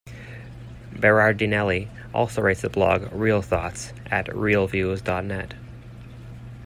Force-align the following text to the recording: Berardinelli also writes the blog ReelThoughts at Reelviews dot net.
Berardinelli 0.95 1.87
also 2.11 2.41
writes 2.41 2.61
the 2.61 2.71
blog 2.71 3.03
ReelThoughts 3.11 3.93
at 4.11 4.25
Reelviews 4.35 4.99
dot 5.03 5.23
net. 5.25 5.53